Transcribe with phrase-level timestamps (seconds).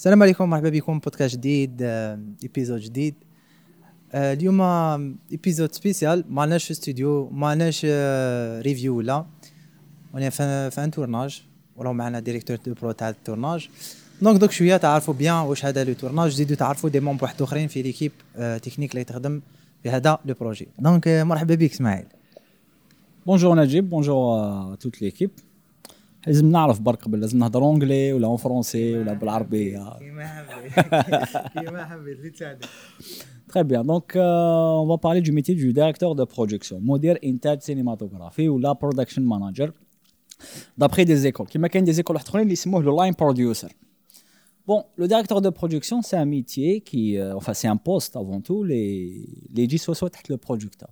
[0.00, 0.98] السلام عليكم مرحبا بكم.
[0.98, 1.82] بودكاست جديد
[2.42, 3.14] épisode جديد.
[4.12, 4.60] آه، اليوم
[5.32, 7.86] épisode spécial ما راناش في استوديو ما راناش
[8.66, 9.26] ريفيو ولا.
[10.14, 11.42] راني في un tournage
[11.76, 13.68] وراهو معنا directeur de prod تاع ال tournage.
[14.22, 17.68] donc دوك شوية تعرفوا bien واش هذا le tournage زيدوا تعرفوا des membres واحد آخرين
[17.68, 18.12] في l'équipe
[18.62, 19.40] technique اللي تخدم
[19.82, 22.06] في هذا le projet donc مرحبا بك إسماعيل.
[23.26, 25.30] bonjour نجيب bonjour toute l'équipe
[26.27, 31.85] لازم نعرف برك قبل لازم نهضر اونجلي ولا اون فرونسي ولا بالعربيه كيما حبيت كيما
[31.85, 32.65] حبيت اللي تساعدك
[33.47, 33.83] Très bien.
[33.85, 38.57] Donc, euh, on va parler du métier du directeur de production, modèle intage cinématographie ou
[38.57, 39.69] la production manager.
[40.77, 42.17] D'après des écoles, qui m'a des écoles
[42.49, 43.67] qui sont le line producer.
[44.67, 48.41] Bon, le directeur de production, c'est un métier qui, euh, enfin, c'est un poste avant
[48.41, 50.89] tout, les, les 10 sociaux le producteur.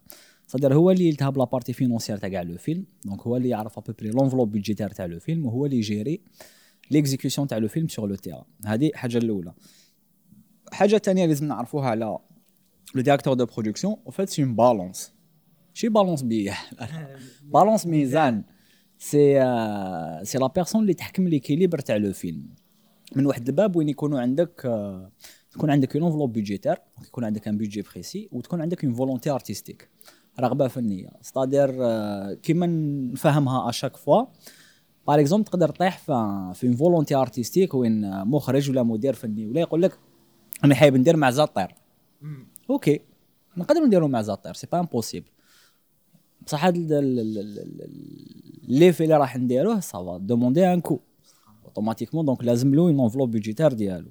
[0.48, 3.48] C'est-à-dire هو اللي يتلهى ب la partie financière تاع كاع le film donc هو اللي
[3.48, 6.20] يعرف à peu près l'enveloppe budgétaire تاع le film وهو اللي ي gérer
[6.90, 9.52] l'exécution تاع le film sur le terrain هذه الحاجة الأولى.
[10.72, 12.20] حاجة ثانية لازم نعرفوها على
[12.94, 15.12] le directeur de production en fait c'est une balance
[15.74, 16.58] شي balance بيه
[17.42, 18.44] balance ميزان
[18.98, 19.34] c'est
[20.22, 22.48] c'est la personne اللي تحكم l'équilibre تاع le film.
[23.16, 24.60] من واحد الباب وين يكونوا عندك
[25.50, 26.76] تكون عندك une enveloppe budgétaire
[27.06, 29.88] يكون عندك un budget précis وتكون عندك une volonté artistique
[30.40, 31.08] رغبة فنية.
[31.22, 31.70] c'est-à-dire
[32.34, 32.66] كيما
[33.12, 34.24] نفهمها à chaque fois
[35.06, 39.82] par exemple تقدر تطيح في في volonté artistique وين مخرج ولا مدير فني ولا يقول
[39.82, 39.98] لك
[40.64, 41.74] أنا حابب ندير مع زاطير
[42.70, 43.00] OK.
[43.56, 45.26] نقدر نديرو مع زاطير c'est pas impossible
[46.46, 46.76] بصح هاد
[48.68, 51.00] l'effet اللي راح نديروه ça va demander un coût
[51.64, 54.10] automatiquement donc لازم له une enveloppe budgétaire ديالو.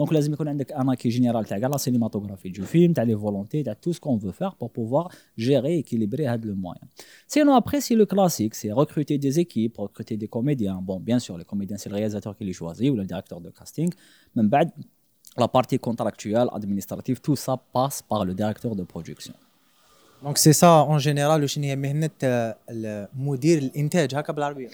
[0.00, 3.64] Donc لازم يكون عندك un acquis général تاع la cinématographie du film, تاع les volontés,
[3.64, 6.88] تاع tout ce qu'on veut faire pour pouvoir gérer, équilibrer هاد le moyen.
[7.26, 10.80] Sinon après c'est le classique, c'est recruter des équipes, recruter des comédiens.
[10.82, 13.50] Bon, bien sûr, les comédiens c'est le réalisateur qui les choisit ou le directeur de
[13.50, 13.90] casting.
[14.36, 14.70] من بعد
[15.38, 19.34] la partie contractuelle, administrative, tout ça passe par le directeur de production.
[20.24, 22.10] دونك سي سا اون جينيرال وشنو هي مهنه
[23.14, 24.68] مدير الانتاج هكا بالعربيه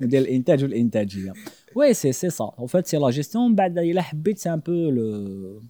[0.00, 1.32] ديال الانتاج والانتاجيه
[1.74, 4.72] وي سي سي سا ان فيت سي لا جيستيون بعد الا حبيت سي ان بو
[4.72, 5.62] لو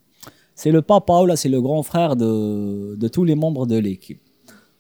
[0.55, 4.19] سي لو بابا ولا سي لو غران فرير دو دو تو لي ممبر دو ليكيب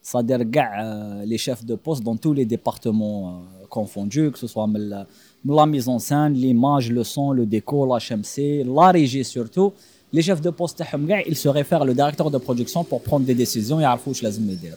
[0.03, 0.83] c'est-à-dire كاع
[1.23, 5.07] لي شيف دو بوست دون تو لي ديبارتمون confondus que ce soit من
[5.45, 9.73] la mise en scène l'image le son le décor la HMC la régie surtout
[10.15, 13.27] لي شيف دو بوست تاعهم كاع il se réfère لو ديريكتور دو برودكسيون بور بروند
[13.27, 14.75] دي ديسيزيون يعرفوا واش لازم يدير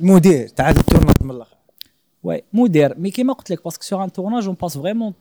[0.00, 1.56] مدير تاع التورناج من الاخر
[2.26, 5.12] Ouais, مدير مي كيما قلت لك باسكو سور ان tournage on passe vraiment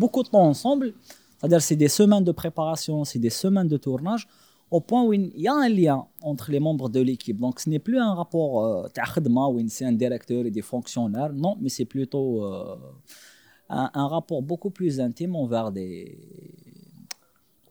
[0.00, 0.94] beaucoup de temps ensemble
[1.38, 4.28] c'est-à-dire c'est des semaines de préparation c'est des semaines de tournage
[4.70, 5.98] au point où il y a un lien
[6.30, 9.68] entre les membres de l'équipe donc ce n'est plus un rapport euh, تاع خدمه où
[9.68, 12.76] c'est un directeur et des fonctionnaires non mais c'est plutôt euh,
[13.68, 15.94] un, un rapport beaucoup plus intime envers des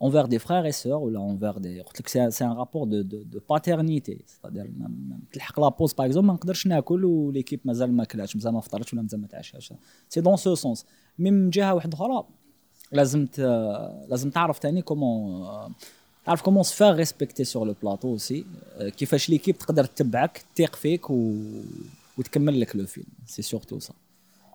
[0.08, 1.81] envers des frères et sœurs ou là envers des
[2.12, 4.66] c'est un, c'est un rapport de, de, de paternité c'est-à-dire
[5.32, 8.94] تلحق لا بوز باغ اكزومبل ما نقدرش ناكل وليكيب مازال ما كلاش مازال ما فطرتش
[8.94, 9.73] ولا مازال ما تعشاش
[10.09, 10.85] سي دون سو سونس
[11.20, 12.23] مي من جهه واحده اخرى
[12.91, 13.40] لازم ت...
[14.09, 15.47] لازم تعرف ثاني كومون
[16.26, 18.46] تعرف كومون سفير ريسبكتي سور لو بلاطو اوسي
[18.97, 21.34] كيفاش ليكيب تقدر تتبعك تثيق فيك و...
[22.17, 23.94] وتكمل لك لو فيلم سي سورتو سا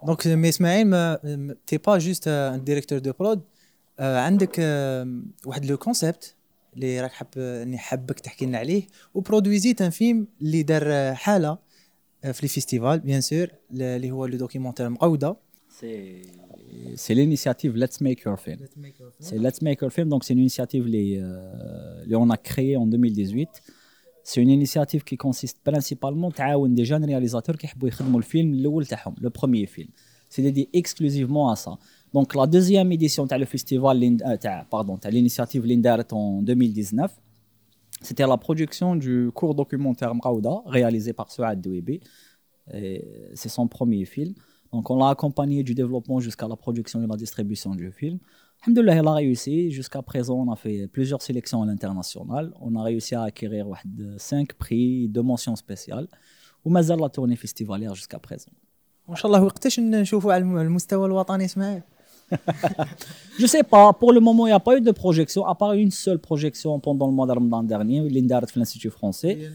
[0.06, 3.40] دونك مي اسماعيل تي با جوست ان ديريكتور دو برود
[3.98, 6.34] عندك آه، واحد لو كونسيبت
[6.74, 11.58] اللي راك حاب اني حابك تحكي لنا عليه وبرودويزيت ان فيلم اللي دار آه، حاله
[12.24, 15.36] آه، في لي فيستيفال بيان سور اللي هو لو دوكيومونتير مقوده
[15.70, 16.22] سي
[16.94, 18.58] سي l'initiative Let's Make Your Film.
[19.20, 22.76] C'est Let's Make Your Film, donc c'est une initiative les, euh, les on a créée
[22.76, 23.48] en 2018.
[24.22, 28.86] C'est une initiative qui consiste principalement تعاون des jeunes réalisateurs qui يحبوا يخدموا الفيلم الاول
[28.86, 29.88] تاعهم le premier film.
[30.28, 31.78] C'est dédié exclusivement à ça.
[32.14, 36.42] Donc la deuxième édition تاع le festival euh, تاع pardon تاع l'initiative اللي اندارت en
[36.42, 37.10] 2019
[38.02, 42.00] c'était la production du court documentaire Mraouda réalisé par Souad Douibi.
[43.34, 44.34] C'est son premier film.
[44.72, 48.18] Donc on l'a accompagné du développement jusqu'à la production et la distribution du film.
[48.62, 49.70] Alhamdoulilah, il a réussi.
[49.70, 52.52] Jusqu'à présent, on a fait plusieurs sélections à l'international.
[52.60, 53.66] On a réussi à acquérir
[54.16, 56.08] 5 prix, deux mentions spéciales.
[56.64, 58.52] ومازال la tournée festivalière jusqu'à présent.
[59.08, 61.82] ما شاء الله وقتاش نشوفوا على المستوى الوطني اسماعيل
[63.39, 63.93] je sais pas.
[63.93, 66.79] Pour le moment, il n'y a pas eu de projection, à part une seule projection
[66.79, 69.51] pendant le mois de Ramadan dernier, l'Indarat de l'Institut français.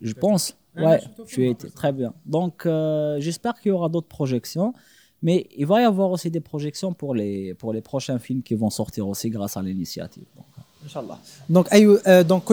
[0.00, 0.54] Je pense.
[0.76, 2.12] Ouais, tu étais très bien.
[2.24, 4.72] Donc, euh, j'espère qu'il y aura d'autres projections.
[5.20, 8.54] Mais il va y avoir aussi des projections pour les, pour les prochains films qui
[8.54, 10.26] vont sortir aussi grâce à l'initiative.
[10.36, 10.46] Donc,
[10.86, 11.18] Inch'Allah.
[11.48, 12.44] Donc, euh, donc,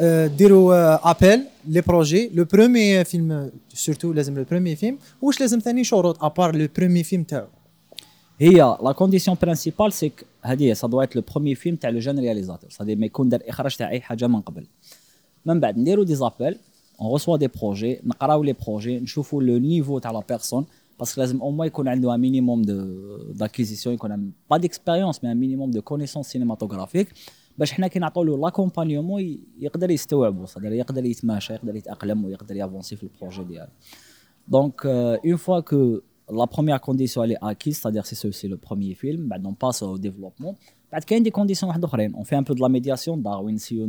[0.00, 4.76] كل عام انتوما آه، ديروا ابل لي بروجي لو برومي فيلم سورتو لازم لو برومي
[4.76, 7.46] فيلم واش لازم ثاني شروط ابار لو برومي فيلم تاعو
[8.40, 12.70] هي لا كونديسيون برينسيبال سي هذه سا دوا لو بروميي فيلم تاع لو جون رياليزاتور
[12.70, 14.66] سادي ما يكون دار اخراج تاع اي حاجه من قبل
[15.46, 16.58] من بعد نديرو دي زابيل
[17.00, 20.66] اون ريسوا دي بروجي نقراو لي بروجي نشوفوا لو نيفو تاع لا بيرسون
[20.98, 22.96] باسكو لازم او موان يكون عنده ان مينيموم دو
[23.32, 27.08] داكيزيسيون يكون با ديكسبيريونس مي ان مينيموم دو كونيسونس سينماتوغرافيك
[27.58, 32.96] باش حنا كي نعطوا له لاكومبانيومون يقدر يستوعبوا صدر يقدر يتماشى يقدر يتاقلم ويقدر يافونسي
[32.96, 33.70] في البروجي ديالو
[34.48, 39.28] دونك اون فوا كو لا بروميير كونديسيون اللي اكيز c'est-à-dire c'est c'est le premier film
[39.28, 40.54] بعد on passe au développement
[40.92, 43.88] بعد كاين دي كونديسيون واحد اخرين اون في ان بو دو لا ميدياسيون داروين نسيو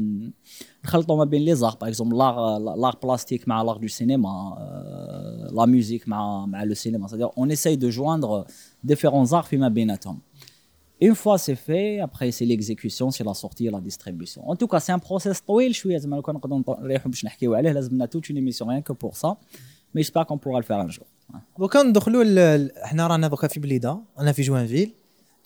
[0.85, 4.29] نخلطوا ما بين لي زار باغ اكزومبل لاغ لاغ بلاستيك مع لاغ دو سينما
[5.51, 8.45] لا ميوزيك مع مع لو سينما c'est-à-dire on essaye de joindre
[8.91, 10.19] différents arts فيما بيناتهم
[11.07, 14.41] Une fois c'est fait, après c'est l'exécution, c'est la sortie et la distribution.
[14.51, 17.53] En tout cas, c'est un process طويل شويه زعما لو كان نقدروا نريحوا باش نحكيو
[17.55, 19.29] عليه لازمنا toute une émission rien que pour ça.
[19.93, 21.05] Mais j'espère qu'on pourra le faire un jour.
[21.59, 24.93] دوكا ندخلوا ل- حنا رانا دوكا في بليده انا في جوانفيل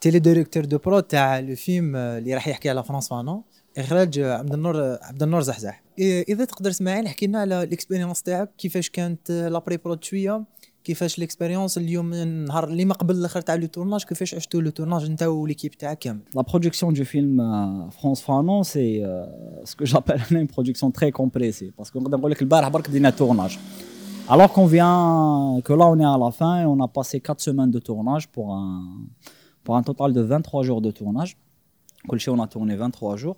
[0.02, 3.44] تيلي ديريكتور دو برو تاع لو فيلم اللي راح يحكي على فرانس فانو
[3.78, 8.50] اخراج عبد النور عبد النور زحزح إيه، اذا تقدر تسمعني احكي لنا على الاكسبيريونس تاعك
[8.58, 10.44] كيفاش كانت لابري برود شويه
[10.88, 15.06] كيفاش الاكسبيريونس اليوم النهار اللي ما قبل الاخر تاع لو تورناج كيفاش عشتوا لو تورناج
[15.06, 19.26] انت وليكيب تاعك كامل La production du film euh, France Fanon, c'est euh,
[19.66, 21.72] ce que j'appelle une production très compressée.
[21.78, 23.58] Parce qu'on نقدر نقول لك البارح برك دينا tournage.
[24.30, 27.42] Alors qu'on vient, que là on est à la fin et on a passé 4
[27.42, 28.84] semaines de tournage pour un,
[29.64, 31.38] pour un total de 23 jours de tournage.
[32.08, 33.38] Colché, on a tourné 23 jours.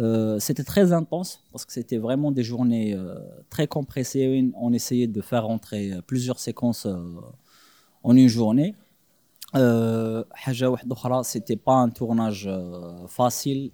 [0.00, 3.18] Euh, c'était très intense parce que c'était vraiment des journées euh,
[3.50, 4.50] très compressées.
[4.54, 6.86] On essayait de faire rentrer euh, plusieurs séquences
[8.02, 8.74] en une journée.
[11.24, 12.48] c'était pas un tournage
[13.08, 13.72] facile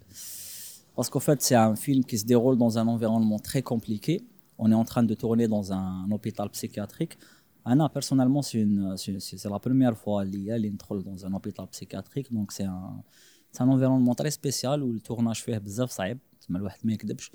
[0.96, 4.22] parce qu'en fait, c'est un film qui se déroule dans un environnement très compliqué.
[4.58, 7.18] On est en train de tourner dans un, hôpital psychiatrique.
[7.64, 13.02] Anna, personnellement, c'est la première fois que je dans un hôpital psychiatrique, donc c'est un
[13.51, 17.31] c'est un environnement très spécial où le tournage فيه بزاف صعيب تسمى الواحد ما يكذبش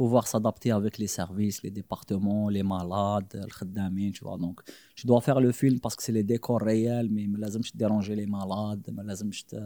[0.00, 4.38] pouvoir s'adapter avec les services, les départements, les malades, الخدامين, tu vois.
[4.38, 4.56] Donc,
[4.96, 8.14] tu dois faire le film parce que c'est les décors réels, mais ما لازمش déranger
[8.16, 9.56] les malades, ما لازمش ت-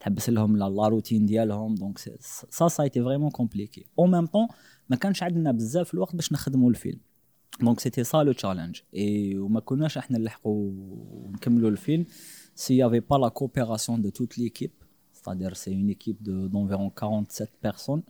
[0.00, 1.74] تحبس لهم la, la routine ديالهم.
[1.76, 3.86] Donc, c'est- ça, ça a été vraiment compliqué.
[4.00, 4.54] En même temps,
[4.90, 7.00] ما كانش عندنا بزاف الوقت باش نخدموا الفيلم.
[7.62, 8.78] Donc, c'était ça le challenge.
[8.96, 10.70] Et وما كناش احنا نلحقوا
[11.10, 12.04] ونكملوا الفيلم
[12.56, 14.84] s'il n'y avait pas la coopération de toute l'équipe.
[15.21, 18.03] C'est-à-dire, c'est une équipe d'environ 47 personnes.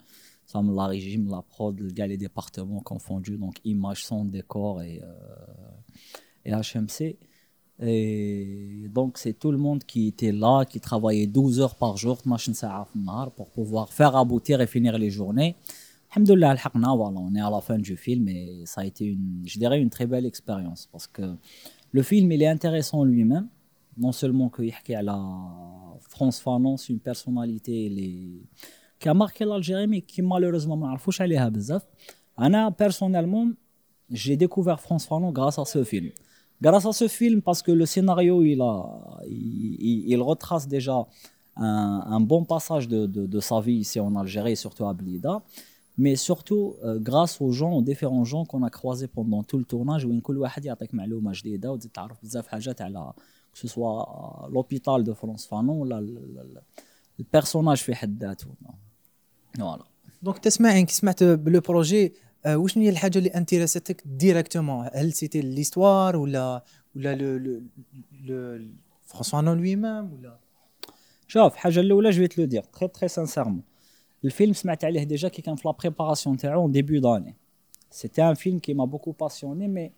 [0.45, 4.81] Ça me la régime, la prod, le gars, les départements confondus, donc image, son, décor
[4.81, 7.17] et, euh, et HMC.
[7.81, 12.21] Et donc, c'est tout le monde qui était là, qui travaillait 12 heures par jour,
[13.35, 15.55] pour pouvoir faire aboutir et finir les journées.
[16.11, 19.79] Alhamdulillah, on est à la fin du film et ça a été, une, je dirais,
[19.79, 21.35] une très belle expérience parce que
[21.91, 23.47] le film, il est intéressant lui-même
[23.96, 25.12] Non seulement qu'il يحكي على
[26.08, 28.42] France Fanon, c'est une personnalité elle est-
[29.00, 31.82] qui a marqué l'Algérie mais qui malheureusement ما نعرفوش عليها بزاف.
[32.38, 33.46] أنا personnellement,
[34.10, 36.10] j'ai découvert France Fanon grâce à ce film.
[36.62, 38.74] Grâce à ce film, parce que le scénario, il, a,
[39.28, 40.98] il, il- il retrace déjà
[41.56, 45.34] un, un bon passage de, de- de sa vie ici en Algérie, surtout à Blida.
[46.02, 49.64] Mais surtout, euh, grâce aux gens, aux différents gens qu'on a croisés pendant tout le
[49.72, 51.78] tournage, où كل واحد يعطيك معلومة جديدة
[53.52, 56.38] وتزيد تعرف بزاف حاجات على que ce soit l'hôpital de France Fanon ولا ال- ال-
[56.38, 56.62] ال-
[57.20, 58.46] البيرسوناج في حد ذاته.
[59.58, 59.84] Voilà.
[60.22, 62.12] دونك تسمعين كي سمعت بلو بروجي
[62.46, 66.64] آه، وشنو هي الحاجه اللي انترستك ديريكتومون هل سيتي ليستوار ولا
[66.96, 67.60] ولا لو لو
[68.24, 68.68] لو
[69.06, 70.38] فرانسوا نو لوي ميم ولا
[71.28, 73.62] شوف الحاجه الاولى جو لو دير تري تري سانسيرمون
[74.24, 77.34] الفيلم سمعت عليه ديجا كي كان في لا بريباراسيون تاعو en début d'année
[77.90, 79.90] c'était un film qui m'a beaucoup passionné mais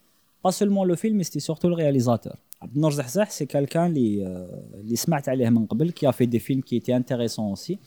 [0.47, 4.25] pas seulement le film mais c'était surtout le réalisateur عبد النور زحزح c'est quelqu'un اللي
[4.25, 7.79] euh, اللي سمعت عليه من قبل qui a fait des films qui étaient intéressants aussi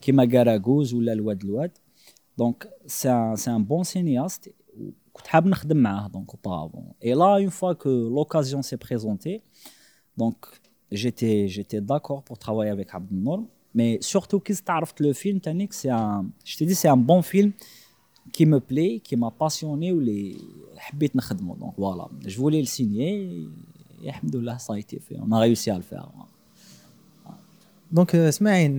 [0.00, 1.70] كيما كاراغوز ولا الواد الواد
[2.38, 4.54] دونك سي ان سي ان بون سينياست
[5.12, 9.42] كنت حاب نخدم معاه دونك auparavant et là une fois que l'occasion s'est présentée
[10.22, 10.36] donc
[10.92, 13.40] j'étais j'étais d'accord pour travailler avec Abdel Nour
[13.74, 16.96] mais surtout qu'est-ce que عرفت le film تانيك c'est un je te dis c'est un
[17.10, 17.52] bon film
[18.32, 20.36] qui me plaît qui m'a passionné ou les
[20.76, 23.46] حبيت نخدمه donc voilà je voulais le signer
[24.03, 26.07] الحمد لله ça y est فيه on réussi à le faire
[27.91, 28.77] donc اسماعيل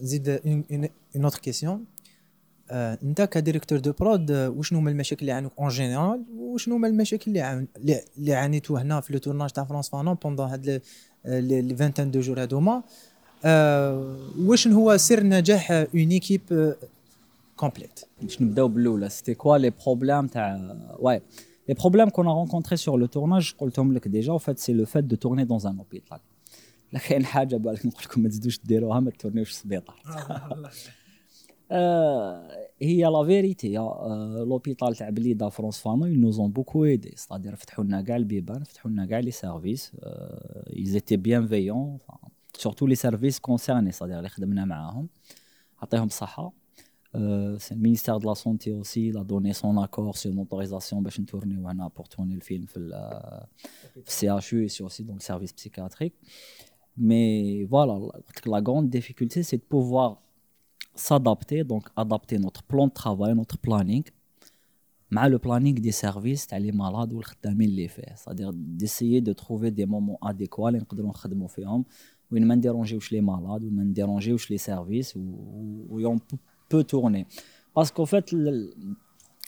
[0.00, 1.84] نزيد une autre question
[2.70, 7.24] انت ك directeur de prod وشنو هما المشاكل اللي عانوك en général وشنو هما المشاكل
[7.26, 7.66] اللي عن...
[8.18, 10.82] اللي عانيتو هنا في le tournage تاع فرانس فانون pendant هاد
[11.24, 12.82] les 22 jours هادوما
[14.38, 16.74] واش هو سر نجاح une équipe
[17.56, 21.20] complète باش نبداو بالأولى c'était quoi les problèmes تاع واي
[21.69, 25.03] لي بروبليم كون رونكونتري سور لو تورناج قلتهم لك ديجا و فات سي لو فات
[25.03, 26.19] دو تورني دون ان اوبيتال
[26.93, 29.95] لا كاين حاجه بالك نقول لكم ما تزيدوش ديروها ما تورنيوش في السبيطار
[32.81, 33.73] هي لا فيريتي
[34.47, 38.63] لوبيتال تاع بليده فرونس فانو ils nous ont beaucoup aidé c'est-à-dire فتحوا لنا كاع البيبان
[38.63, 39.91] فتحوا لنا كاع لي سيرفيس
[40.69, 41.99] ils étaient bienveillants
[42.57, 45.07] surtout les services concernés c'est-à-dire اللي خدمنا معاهم
[45.81, 46.53] عطيهم الصحه
[47.14, 51.00] Euh, c'est le ministère de la Santé aussi, il a donné son accord sur l'autorisation
[51.90, 52.90] pour tourner le film le
[54.04, 56.14] CHU et aussi dans le service psychiatrique.
[56.96, 57.98] Mais voilà,
[58.46, 60.22] la grande difficulté, c'est de pouvoir
[60.94, 64.04] s'adapter, donc adapter notre plan de travail, notre planning,
[65.10, 67.20] mais le planning des services, les malades ou
[67.58, 70.80] les C'est-à-dire d'essayer de trouver des moments adéquats, les
[72.30, 76.36] où ne dérangeons les malades, où ne dérangeons les services, où, où, où on peut
[76.68, 77.26] tourner.
[77.74, 78.34] Parce qu'en fait,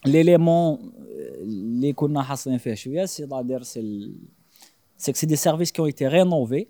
[0.05, 6.69] l'élément, euh, les qu'on a c'est-à-dire c'est que c'est des services qui ont été rénovés,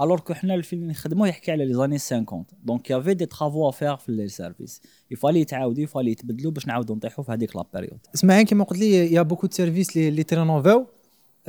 [0.00, 3.22] alors que حنا الفيلم اللي نخدموه يحكي على les années 50 donc il y avait
[3.22, 6.96] des travaux à faire في les services il fallait يتعاودوا il fallait يتبدلوا باش نعاودوا
[6.96, 10.31] نطيحوا في هذيك la période إسماعيل كيما قلت لي y a beaucoup services اللي ت
[10.31, 10.86] rénov او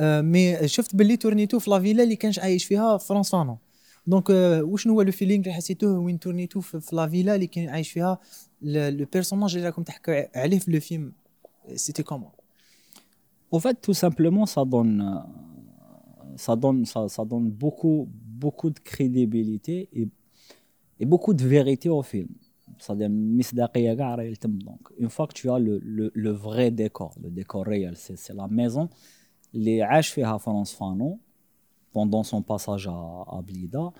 [0.00, 3.58] mais شفت باللي tourn يتو في la villa اللي كانش عايش فيها فرانس فانو
[4.07, 4.29] دونك
[4.63, 8.19] وشنو هو لو فيلينغ اللي حسيتوه وين تورنيتو في لا فيلا اللي كان عايش فيها
[8.61, 11.11] لو بيرسوناج اللي راكم تحكوا عليه في لو فيلم
[11.75, 12.29] سيتي كومون
[13.49, 15.23] Au fait, tout simplement, ça donne,
[16.35, 18.09] ça donne, ça, ça donne beaucoup,
[18.43, 20.09] beaucoup de crédibilité et,
[20.99, 22.27] et beaucoup de vérité au film.
[22.77, 27.95] C'est-à-dire, donc, une fois que tu as le, le, le vrai décor, le décor réel,
[27.95, 28.89] c'est la maison,
[29.53, 31.19] les عاش فيها France Fano
[32.22, 33.92] son passage à, à Blida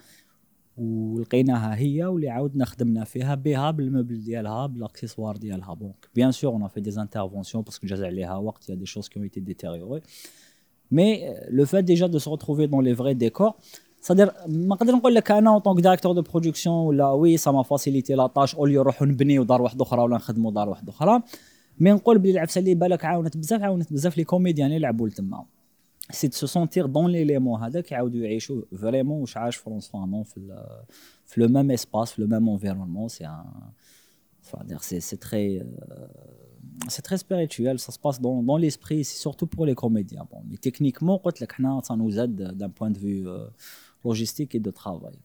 [0.76, 5.74] ولقيناها هي واللي عاودنا خدمنا فيها بها بال meubles ديالها بال accessoires ديالها.
[5.74, 8.86] donc bien sûr on fait des interventions parce que جاز عليها وقت y a des
[8.86, 10.02] choses qui été détériorées.
[10.90, 11.12] Mais
[11.58, 13.54] le fait déjà de se retrouver dans les vrais décors
[14.00, 18.14] صدر ما نقدر نقول لك أنا un directeur de production ولا oui ça m'a facilité
[18.14, 21.22] la tâche au lieu نروحو نبنيو دار واحدة أخرى ولا نخدموا دار واحدة أخرى.
[21.80, 25.44] mais نقول بلي العفسة اللي بالك عاونت بزاف عاونت بزاف les comédiens اللي لتما
[26.11, 30.65] سي دو سو سونتير دون ليليمون هذاك يعاودوا يعيشوا فريمون واش عاش فرونس فانون في
[31.25, 35.65] في لو ميم اسباس في لو ميم انفيرونمون سي ان سي سي تري
[36.89, 40.25] c'est très spirituel, ça se passe dans, dans l'esprit, c'est surtout pour les comédiens.
[40.31, 41.21] Bon, mais techniquement,
[41.87, 43.47] ça nous aide d'un point de vue euh,
[44.05, 45.17] logistique et de travail.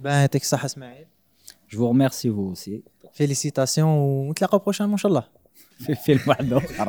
[0.00, 1.06] Ben, ça, Ismaël.
[1.66, 2.82] Je vous remercie vous aussi.
[3.12, 5.28] Félicitations, on te la prochainement, Inch'Allah.
[5.78, 6.88] في الوعد اخر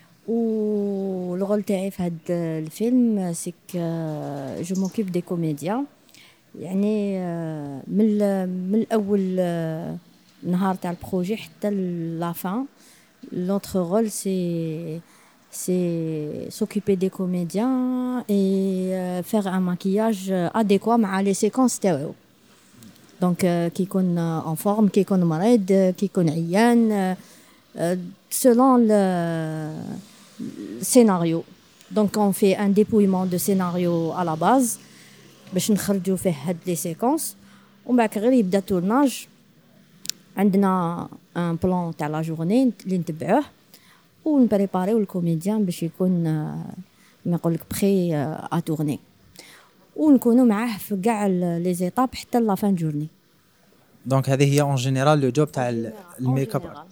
[0.30, 2.14] والرول تاعي في هذا
[2.58, 3.54] الفيلم سيك
[4.62, 5.84] جو موكيب دي كوميديا
[6.60, 7.18] يعني
[7.88, 8.18] من
[8.70, 9.36] من الاول
[10.42, 11.70] نهار تاع البروجي حتى
[12.20, 12.64] لافان
[13.32, 15.00] لونتر رول سي
[15.50, 18.90] سي s'occuper des comédiens et
[19.30, 22.12] faire un maquillage adéquat مع لي سيكونس تاعو
[23.20, 27.16] دونك كي يكون اون فورم كي يكون مريض كي يكون عيان
[28.30, 29.02] selon le
[30.80, 31.44] scénario.
[31.90, 34.78] Donc on fait un dépouillement de scénario à la base
[35.54, 37.36] باش نخرجوا فيه هاد لي سيكونس
[37.86, 39.26] ومن بعد غير يبدا التورناج
[40.36, 43.44] عندنا ان بلان تاع لا جورني اللي نتبعوه
[44.24, 46.66] ونبريباريو الكوميديان باش يكون ما
[47.26, 48.14] نقول لك بخي
[48.52, 48.98] ا تورني
[49.96, 53.06] ونكونوا معاه في كاع لي زيتاب حتى لا فان جورني
[54.06, 55.68] دونك هذه هي اون جينيرال لو جوب تاع
[56.20, 56.86] الميك اب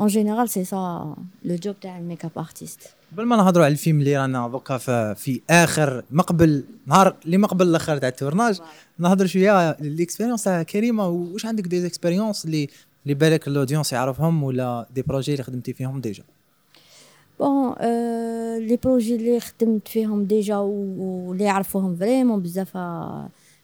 [0.00, 1.14] en général c'est ça
[1.44, 2.80] le job تاع ال make-up artist
[3.12, 4.78] قبل ما نهضروا على الفيلم اللي رانا دوكا
[5.14, 8.60] في, آخر مقبل نهار اللي مقبل الآخر تاع ال tournage
[8.98, 12.68] نهضر شوية l'expérience تاع كريمة واش عندك des expériences اللي
[13.02, 16.24] اللي بالك l'audience يعرفهم ولا des projets اللي خدمتي فيهم déjà
[17.40, 17.74] bon
[18.58, 22.76] les projets اللي خدمت فيهم déjà واللي يعرفوهم vraiment بزاف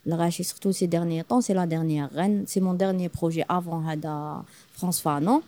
[0.06, 4.42] الغاشي surtout ces derniers temps c'est la dernière غن c'est mon dernier projet avant هذا
[4.72, 5.42] فرانس فانون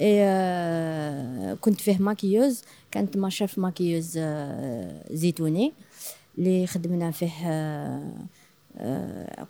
[0.00, 4.18] اي كنت فيه maquilleuse كانت ma chef maquilleuse
[5.10, 5.72] زيتوني.
[6.38, 7.30] اللي خدمنا فيه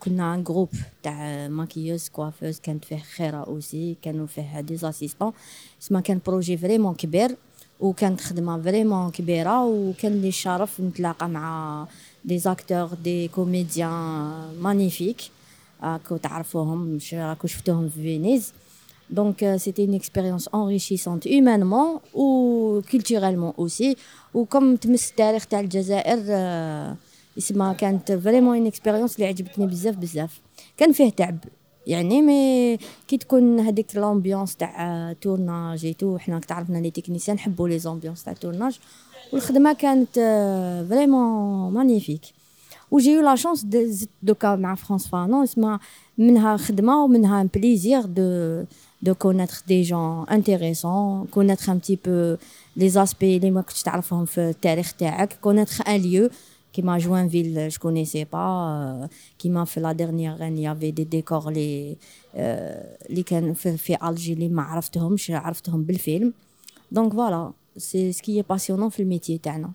[0.01, 0.69] كنا un groupe
[1.03, 5.33] تاع maquilleuses coiffeuses كانت فيه خيرة aussi كانوا فيه des assistantes
[5.83, 7.37] اسما كان projet vraiment كبير
[7.81, 11.87] وكانت خدمة vraiment كبيرة وكان لي الشرف نتلاقى مع
[12.25, 15.21] دي زاكتور دي كوميديان مانيفيك.
[15.83, 18.53] راكو تعرفوهم راكو شفتوهم في فينيز
[19.10, 23.96] دونك سيتي اون اكسبيريونس انريشيسونت هيومانمون و كولتوريلمون اوسي
[24.34, 26.20] وكم تمس التاريخ تاع الجزائر
[27.38, 30.42] اسمها كانت فريمون اون اكسبيريونس اللي عجبتني بزاف بزاف
[30.78, 31.38] كان فيه تعب
[31.88, 32.78] يعني مي
[33.08, 38.34] كي تكون هذيك لامبيونس تاع تورناج تو حنا تعرفنا لي تكنيسيان نحبوا لي زامبيونس تاع
[38.34, 38.80] تورناج
[39.34, 40.16] والخدمه كانت
[40.90, 42.22] فريمون مانيفيك
[42.92, 43.66] وجي لا شونس
[44.24, 45.80] دوكا مع فرانس فانون اسمها
[46.18, 48.64] منها خدمه ومنها بليزير دو
[49.02, 52.36] دو كونيتر دي جون انتريسون كونيتر ان تي بو
[52.76, 56.30] لي زاسبي اللي ما كنتش تعرفهم في التاريخ تاعك كونيتر ان ليو
[56.74, 59.10] كيما جوانفيل جو كونيسي با
[59.40, 61.96] كيما في لا ديرنيير غان يافي دي ديكور لي
[62.36, 66.34] اللي كان في, في الجي اللي ما عرفتهمش عرفتهم بالفيلم
[66.92, 69.72] دونك فوالا سي سكي باسيونون في الميتي تاعنا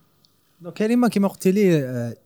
[0.60, 2.16] دونك كريمه كيما قلت لي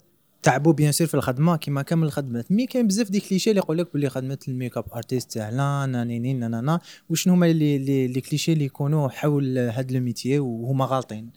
[0.46, 2.52] تعبوا bien sûr في الخدمة كيما كامل الخدمات.
[2.52, 6.34] mais كاين بزاف des clichés اللي يقول لك بلي خدمة ال make-up artist تاعنا نانيني
[6.34, 6.80] نانا
[7.10, 11.30] وشنو هما les les clichés اللي يكونوا حول هاد le métier وهما غالطين؟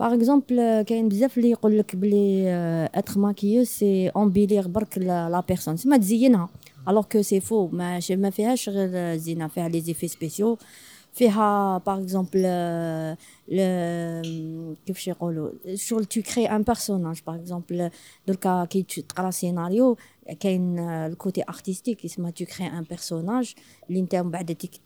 [0.00, 2.44] par exemple كاين بزاف اللي يقول لك بلي
[2.94, 6.48] être maquilleur c'est embellir برك la personne سما تزينها.
[6.88, 10.58] alors que c'est faux ما فيهاش غير زينة فيها les effets spéciaux
[11.12, 12.42] فيها par exemple
[14.86, 17.90] كيفاش يقولوا شغل tu crées un personnage par exemple
[18.26, 19.96] دركا كي تقرا سيناريو
[20.40, 23.54] كاين ال côté artistique اسمها tu crées un personnage
[23.88, 24.80] اللي انت من بعد ديك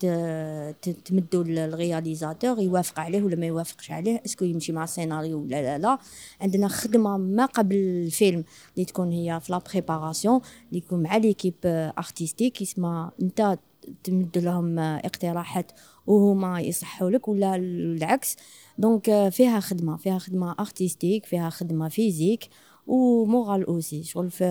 [1.05, 5.63] تمدو لل réalisateur يوافق عليه ولا ما يوافقش عليه est-ce que يمشي مع السيناريو ولا
[5.63, 5.99] لا لا.
[6.41, 11.55] عندنا خدمة ما قبل الفيلم اللي تكون هي في la préparation اللي يكون مع l'équipe
[11.99, 13.59] artistique اسمها انت
[14.05, 15.73] تمد لهم اقتراحات
[16.07, 18.37] وهما يصحوا لك ولا العكس.
[18.79, 22.49] donc فيها خدمة فيها خدمة artistique فيها خدمة physique
[22.87, 24.45] و morale aussi شغل في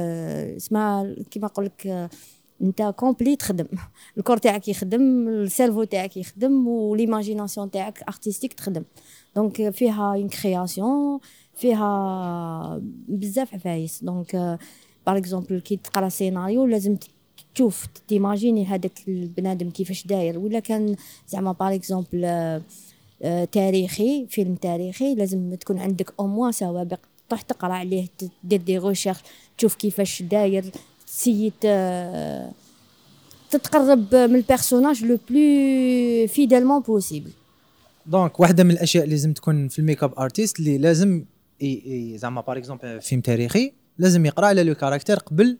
[0.57, 2.09] اسمها كيما نقول لك
[2.61, 3.65] انت complet تخدم
[4.17, 8.83] ال corps تاعك يخدم ال cerveau تاعك يخدم و l'imagination تاعك artistique تخدم.
[9.35, 11.19] donc فيها une création
[11.53, 14.03] فيها بزاف عفايس.
[14.03, 14.59] donc
[15.07, 16.97] par exemple كي تقرا سيناريو لازم
[17.55, 20.95] تشوف t'imaginer هذاك البنادم كيفاش داير ولا كان
[21.27, 22.61] زعما par exemple
[23.51, 28.07] تاريخي فيلم تاريخي لازم تكون عندك au moins سوابق تروح تقرا عليه
[28.43, 29.17] دير des recherches
[29.57, 30.65] تشوف كيفاش داير
[31.07, 31.53] تسيي
[33.49, 37.31] تتقرب من ال personnage le plus fidèlement possible
[38.05, 41.25] donc واحدة من الأشياء اللي لازم تكون في ال make-up artist اللي لازم
[42.15, 45.57] زعما par exemple فيلم تاريخي لازم يقرأ على le caractère قبل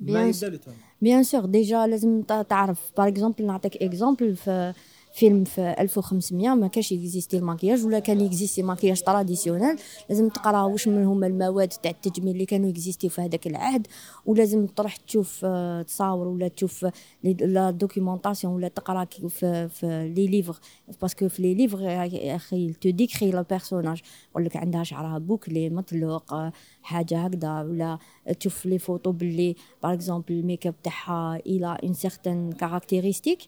[0.00, 0.60] ما يبدأ
[1.01, 4.73] بيان سور ديجا لازم تعرف باغ اكزومبل نعطيك اكزومبل في
[5.18, 9.76] فيلم في 1500 ما كانش existé الماكياج ولا كان existé maquillage traditionnel
[10.08, 13.86] لازم تقرا واش من هما المواد تاع التجميل اللي كانوا existé في هذاك العهد
[14.26, 15.46] ولازم تروح تشوف
[15.86, 16.86] تصاور ولا تشوف
[17.24, 20.56] la documentation ولا تقرا في, في les livres
[21.02, 24.00] parce que في les livres يا أخي te décrit le personnage
[24.30, 26.34] يقول لك عندها شعرها bouclé مطلوق
[26.82, 27.62] حاجة هكذا.
[27.62, 27.98] ولا
[28.40, 33.38] تشوف les photos باللي par exemple ال make-up تاعها elle a une certaine caractéristique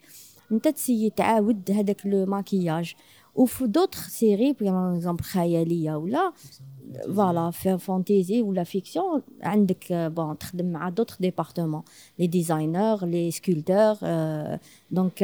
[0.52, 2.94] انت تسيي تعاود هذاك le maquillage.
[3.34, 6.32] وفي d'autres séries بغ خياليه ولا
[7.14, 11.82] voilà في fantasy ولا fiction عندك bon تخدم مع d'autres départements
[12.18, 13.96] les designers les sculpteurs
[14.90, 15.14] donc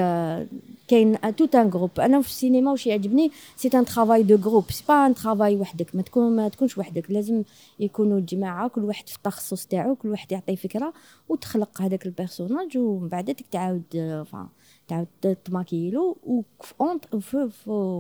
[0.89, 4.85] كاين tout un groupe أنا في السينما واش يعجبني c'est un travail de groupe c'est
[4.89, 5.97] pas un travail وحدك.
[5.97, 7.11] ما تكون ما تكونش وحدك.
[7.11, 7.43] لازم
[7.81, 10.93] يكونوا الجماعة كل واحد في التخصص تاعو كل واحد يعطي فكرة
[11.29, 13.83] وتخلق هذاك ال personnage ومن بعد تعاود
[14.89, 16.43] تعاود تماكيلو و
[17.21, 17.51] في,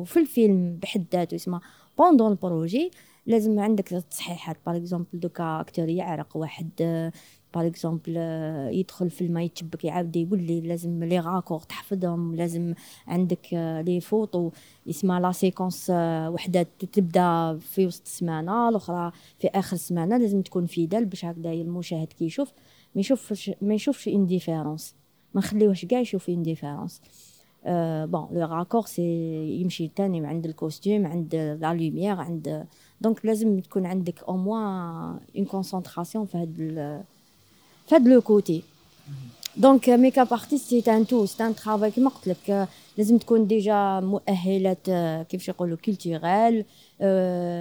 [0.06, 1.60] في الفيلم بحد ذاته اسمه
[1.98, 2.90] pendant ال projet
[3.26, 4.56] لازم عندك تصحيحات.
[4.66, 6.70] par exemple دوكا acteur يعرق واحد
[7.54, 8.16] par exemple
[8.72, 12.74] يدخل في الماء يتشبك يعاود يقول لي لازم les raccords تحفظهم لازم
[13.06, 13.46] عندك
[13.86, 14.50] les photos
[14.86, 15.90] يسمى la séquence
[16.28, 22.12] وحدة تبدأ في وسط السمانه الأخرى في آخر السمانه لازم تكون fidèle باش هكذا المشاهد
[22.12, 22.52] كي يشوف
[22.94, 24.94] ما يشوفش ما يشوفش une différence
[25.34, 27.00] ما نخليوهش كاع يشوف une différence
[28.06, 29.02] bon le raccord c'est
[29.60, 32.66] يمشي تاني عند ال costume عند la lumière عند
[33.00, 36.54] donc لازم تكون عندك au moins une concentration في هاد
[37.86, 38.62] في هاد le côté
[39.56, 44.00] donc make-up artist c'est un tout c'est un travail كيما قلت لك لازم تكون déjà
[44.00, 44.90] مؤهلات
[45.28, 46.64] كيفاش يقولوا كولتوريل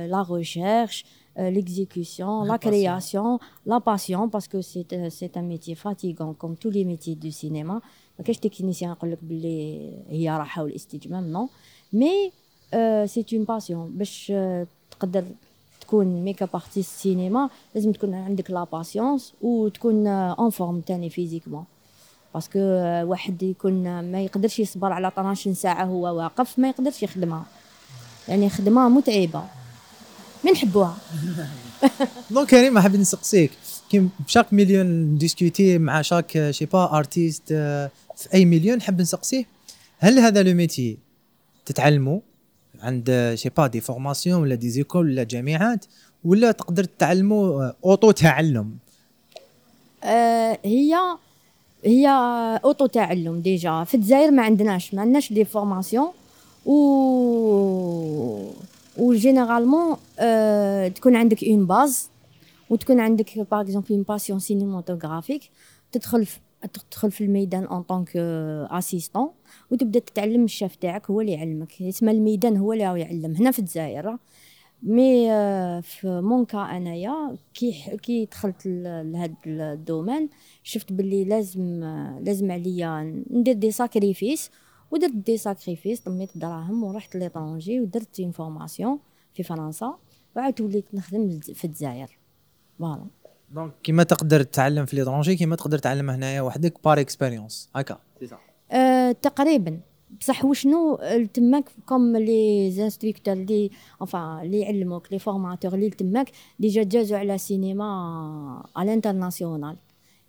[0.10, 1.06] لا ريشيرش
[1.37, 3.27] l'exécution, la création,
[3.73, 4.61] la passion, parce que
[5.19, 7.81] c'est un métier fatigant comme tous les métiers du cinéma.
[8.19, 11.49] ما كاينش تكنيسيان يقول لك باللي هي راحه والاستجمام نو
[11.93, 12.33] مي
[13.07, 14.33] سي اون باسيون باش
[14.91, 15.25] تقدر
[15.81, 21.65] تكون ميك اب ارتيست سينما لازم تكون عندك لا باسيونس وتكون اون فورم تاني فيزيكمون
[22.35, 22.59] باسكو
[23.11, 27.45] واحد يكون ما يقدرش يصبر على 12 ساعه هو واقف ما يقدرش يخدمها
[28.29, 29.49] يعني خدمه متعبه ما
[30.52, 30.98] نحبوها.
[32.32, 33.52] دونك كريم حاب نسقسيك.
[33.90, 39.46] كي شاك مليون ديسكوتي مع شاك شي با ارتيست في أي مليون نحب نسقسيه.
[40.00, 40.98] هل هذا le métier؟
[41.66, 42.20] تتعلموا
[42.82, 45.86] عند je sais pas des formations ولا des écoles ولا جامعات
[46.26, 48.78] ولا تقدر تتعلموا auto تعلم
[50.04, 50.96] آه هي
[51.86, 52.08] هي
[52.64, 53.84] auto تعلم déjà.
[53.84, 56.08] في الجزائر ما عندناش ما عندناش des formations
[56.66, 56.76] و
[58.98, 62.10] و généralement euh, تكون عندك une base
[62.70, 65.42] وتكون عندك par exemple une passion cinématographique
[65.92, 66.40] تدخل في
[66.74, 68.12] تدخل في الميدان en tant
[68.72, 69.30] qu'assistant
[69.72, 71.82] وتبدا تتعلم الشاف تاعك هو اللي يعلمك.
[71.82, 73.36] يسمى الميدان هو اللي يعلم.
[73.36, 74.18] هنا في الجزائر.
[74.84, 75.28] mais
[75.82, 80.30] في mon cas أنايا كي كي دخلت لهاد ال domaine
[80.64, 81.84] شفت باللي لازم
[82.22, 84.52] لازم عليا ندير des sacrifices
[84.96, 89.00] ودرت des sacrifices لميت الدراهم ورحت l'étranger ودرت une formation
[89.34, 89.96] في فرنسا
[90.36, 92.18] وعاود وليت نخدم في الجزائر.
[92.80, 93.06] voilà.
[93.52, 97.98] donc كيما تقدر تتعلم في l'étranger كيما تقدر تعلم هنايا وحدك par expérience هكا.
[98.72, 99.80] أه تقريبا.
[100.20, 101.00] بصح وشنو؟
[101.34, 107.38] تماك comme les instructeurs لي enfin لي يعلموك les formateurs لي تماك déjà جازو على
[107.38, 107.86] سينما
[108.76, 109.78] على ال international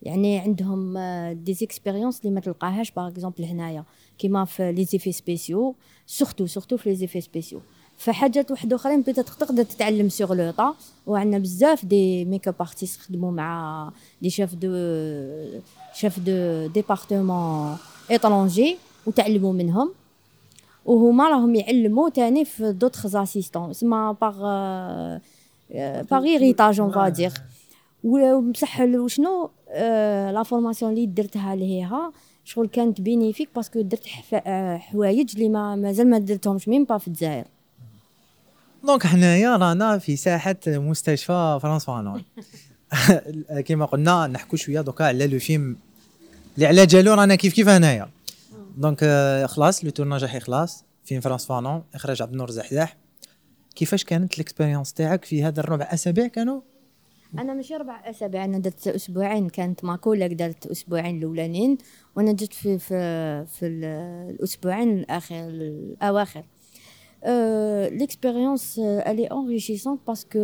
[0.03, 0.99] يعني عندهم
[1.33, 3.85] des expériences اللي ما تلقاهاش par exemple هنايا.
[4.19, 5.75] كيما في les effets spéciaux
[6.07, 7.61] surtout surtout في les effets spéciaux
[7.97, 10.75] فحاجات واحد اخرين peut-être تقدر تتعلم sur le tas
[11.07, 14.73] وعندنا بزاف des make-up artists خدموا مع des chefs de
[15.95, 17.77] chefs de département
[18.11, 18.77] étrangers
[19.07, 19.93] وتعلموا منهم
[20.85, 24.39] وهما راهم يعلموا تاني في d'autres assistants سما par
[26.11, 27.33] par héritage on va dire
[28.05, 29.51] وبصح وشنو
[30.33, 32.13] la formation اللي درتها لهيها
[32.47, 34.07] شغل كانت bénéfique parce que درت
[34.79, 37.45] حوايج اللي ما مازال ما درتهمش même pas في الجزائر.
[38.85, 42.25] donc حنايا رانا في ساحة مستشفى فرانس فانون
[43.67, 45.77] كما قلنا نحكوا شوية دوكا على le film
[46.55, 48.09] اللي على جالو رانا كيف كيف هنايا.
[48.77, 49.05] donc
[49.47, 52.97] خلاص le tournage راح يخلص فيلم فرانس فانون إخراج عبد النور زحزاح.
[53.75, 56.61] كيفاش كانت ال expérience تاعك في هذا الربع؟ أسابيع كانوا؟
[57.39, 59.49] أنا ماشي ربع أسابيع أنا درت أسبوعين.
[59.49, 61.79] كانت ماكولك درت أسبوعين الأولانيين
[62.17, 66.45] وأنا جيت في في في الأسبوعين الآخر الأواخر.
[67.99, 70.39] l'expérience elle est enrichissante parce que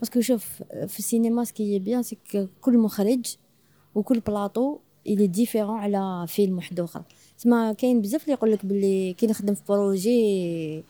[0.00, 2.18] parce que شوف في السينما ce qui est bien c'est
[2.60, 3.36] كل مخرج
[3.94, 7.02] وكل plateau il est différent على فيلم واحد آخر.
[7.38, 10.84] تسمى كاين بزاف اللي يقول لك بلي كي نخدم في projet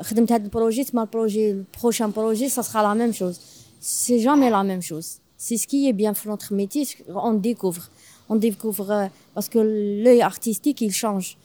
[0.00, 3.40] خدمت هاد ال projet تسمى ال projet ال prochain projet ça sera la même chose
[3.80, 7.82] c'est jamais la même chose c'est ce qui est bien في notre métier on découvre
[8.30, 9.62] on découvre parce que
[10.02, 11.36] l'œil artistique il change.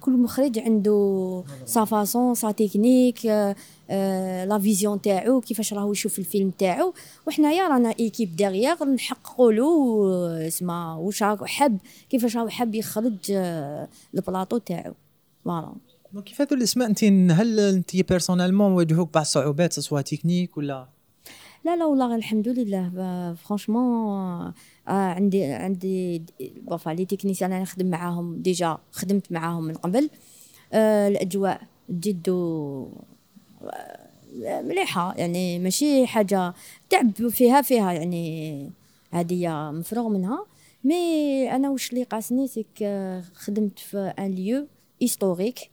[0.00, 3.26] كل مخرج عنده sa façon sa technique
[4.48, 6.94] la vision تاعو كيفاش راهو يشوف الفيلم تاعو
[7.26, 11.78] وحنايا رانا équipe derrière نحققوا له اسما واش راهو حاب
[12.10, 13.32] كيفاش راهو حاب يخرج
[14.14, 14.94] البلاطو تاعو
[15.44, 15.74] voilà
[16.24, 20.93] كيف هذو الاسماء انت هل انت personnellement واجهوك بعض الصعوبات سواء تكنيك ولا
[21.64, 22.90] لا لا والله الحمد لله.
[23.34, 24.52] franchement
[24.86, 30.10] عندي عندي بوفا les techniciens أنا نخدم معاهم déjà خدمت معاهم من قبل.
[30.74, 32.30] الأجواء جد
[34.42, 35.14] مليحة.
[35.16, 36.54] يعني ماشي حاجة
[36.90, 38.70] تعب فيها فيها يعني
[39.10, 40.46] هذه مفروغ منها.
[40.84, 42.84] mais أنا واش اللي قاسني c'est que
[43.34, 44.66] خدمت في un lieu
[45.02, 45.70] historique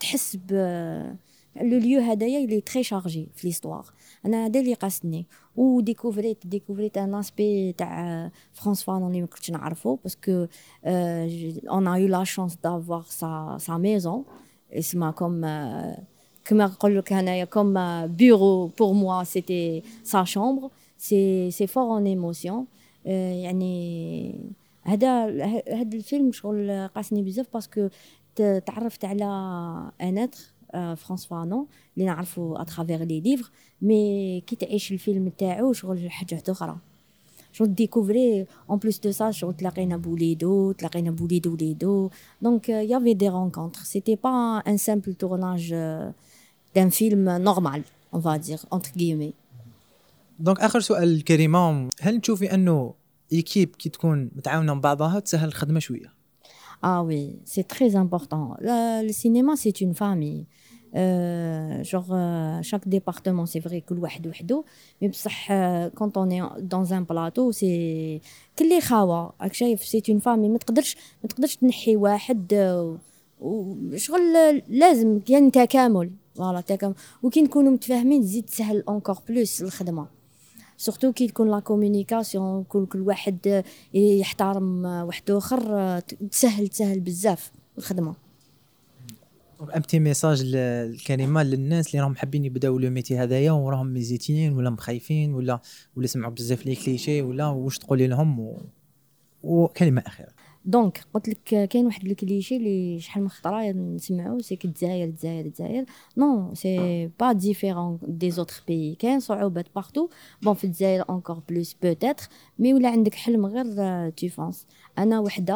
[0.00, 0.52] تحس ب
[1.56, 3.84] لو ليو هدايا اللي تري شارجي في ليستوار
[4.27, 5.25] انا هذا اللي قاصدني
[5.55, 10.47] وديكوفريت ديكوفريت ان اسبي تاع فرانس فانون اللي ما كنتش نعرفو باسكو
[11.69, 14.23] اون ا يو لا شانس دافوار سا سا ميزون
[14.73, 15.41] اسمها كوم
[16.45, 22.05] كما نقول لك هنايا كوم بيرو بور موا سيتي سا شامبر سي سي فور اون
[22.05, 22.65] ايموسيون
[23.05, 25.25] يعني هذا
[25.73, 27.89] هذا الفيلم شغل قاسني بزاف باسكو
[28.65, 29.25] تعرفت على
[30.01, 30.29] ان
[30.70, 33.50] اتر فرانس فانون اللي نعرفو اترافيغ لي ليفر
[33.82, 36.76] مي كي تعيش الفيلم تاعو شغل حاجة أخرى.
[37.52, 42.10] شغل ديكوفري اون بلوس دو سا شغل تلاقينا بوليدو تلاقينا بوليدو وليدو
[42.42, 45.74] دونك يافي دي رونكونتر سيتي با ان سامبل تورناج
[46.74, 47.82] دان فيلم نورمال
[48.14, 49.32] اون فا دير اونتر غيمي
[50.38, 52.94] دونك آخر سؤال كريمه هل تشوفي أنه
[53.32, 56.17] équipe كي تكون متعاونة مع بعضها تسهل الخدمة شوية؟
[56.81, 58.55] Ah oui, c'est très important.
[58.59, 60.45] Le, le cinéma, c'est une famille.
[60.95, 64.63] Euh, genre, euh, chaque département, c'est vrai que واحد وحده
[65.01, 68.21] mais بصح euh, quand on est dans un plateau c'est
[68.59, 72.53] كل خاوة راك شايف c'est une famille ما تقدرش ما تقدرش تنحي واحد
[73.41, 80.07] وشغل لازم كاين تكامل فوالا تكامل وكي نكونوا متفاهمين تزيد تسهل اونكور بلوس الخدمه
[80.80, 83.64] surtout كي تكون la communication كل كل واحد
[83.94, 88.14] يحترم واحد آخر تسهل تسهل بزاف الخدمة.
[89.76, 94.70] un petit message الكلمة للناس اللي راهم حابين يبداو le métier هذايا وراهم hésitants ولا
[94.70, 95.60] مخايفين ولا
[95.96, 98.60] ولا سمعوا بزاف les clichés ولا واش تقولي لهم و...
[99.42, 100.37] وكلمة أخيرة.
[100.68, 105.84] donc قلت لك كاين واحد الكليشي اللي شحال من خطرة نسمعو c'est الجزائر الجزائر الجزائر
[106.16, 110.08] non c'est pas différent des autres pays كاين صعوبات partout
[110.42, 112.28] bon في الجزائر encore plus peut-être
[112.58, 114.66] mais ولا عندك حلم غير tu fonces
[114.98, 115.54] أنا وحدة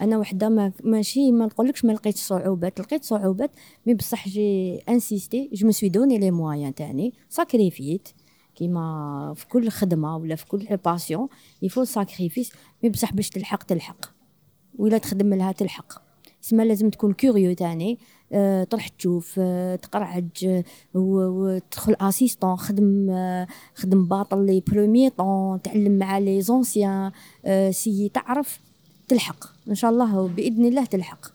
[0.00, 3.50] أنا وحدة ما ماشي ما نقولكش ما لقيتش صعوبات لقيت صعوبات
[3.86, 8.08] mais بصح j'ai insisté je me suis donné les moyens تاعي sacrifices
[8.54, 11.28] كيما في كل خدمة ولا في كل passion
[11.62, 14.15] il faut sacrifices mais بصح باش تلحق تلحق.
[14.78, 16.02] ولا تخدم لها تلحق
[16.40, 17.98] سما لازم تكون curieux تاني
[18.32, 20.62] أه تروح تشوف أه تقرعج
[20.94, 27.10] وتدخل assistant خدم أه خدم باطل les premiers temps تعلم مع les anciens
[27.44, 28.60] أه سي تعرف
[29.08, 29.44] تلحق.
[29.68, 31.26] إن شاء الله بإذن الله تلحق.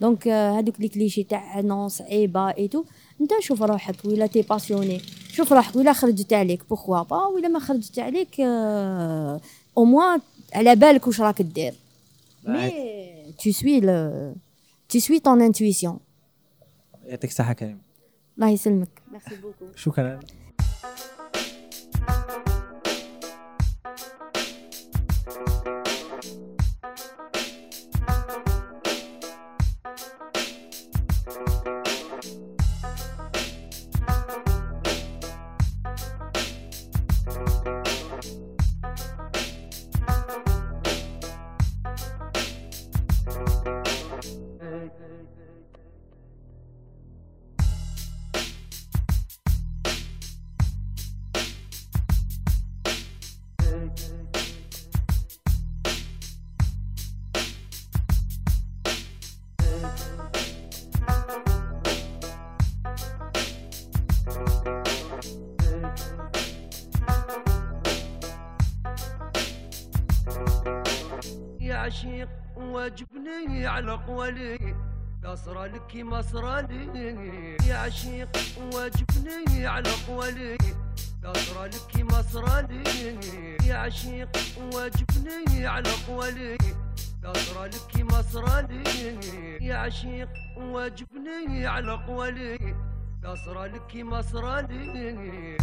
[0.00, 2.84] donc هادوك les clichés تاع non صعيبه et tout
[3.20, 5.00] أنت شوف روحك ولا t'es passionné
[5.32, 6.68] شوف روحك ولا خرجت عليك.
[6.70, 10.20] pourquoi pas ولا ما خرجت عليك au moins
[10.54, 11.74] على بالك واش راك دير.
[12.47, 14.33] مي tu suis le
[14.93, 15.99] tu suis ton intuition
[17.03, 17.81] يعطيك الصحه كريم
[18.37, 20.19] الله يسلمك ميرسي بوكو شكرا
[71.88, 74.58] عشيق واجبني على قولي
[75.24, 78.28] قصر لك مصر لي يا عشيق
[78.74, 80.58] واجبني على قولي
[81.24, 83.18] قصر لك مصر لي
[83.66, 84.28] يا عشيق
[84.74, 86.58] واجبني على قولي
[87.24, 89.18] قصر لك مصر لي
[89.66, 92.58] يا عشيق واجبني على قولي
[93.24, 95.56] قصر لك مصر لي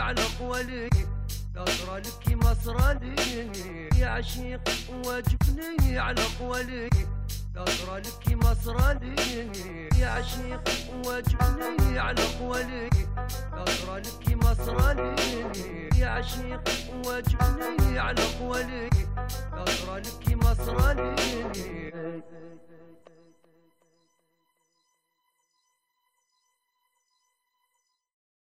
[0.00, 0.90] على قولي
[1.56, 3.88] قصر لك مصر لي.
[3.98, 4.60] يا عشيق
[5.04, 6.90] واجبني على قولي
[7.56, 9.50] قصر لك مصر لي.
[9.98, 10.68] يا عشيق
[11.06, 12.90] واجبني على قولي
[13.56, 15.88] قصر لك مصر لي.
[15.98, 16.68] يا عشيق
[17.06, 18.90] واجبني على قولي
[19.56, 22.39] قصر لك مصر لي.